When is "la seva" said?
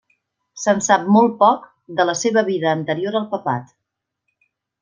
2.11-2.45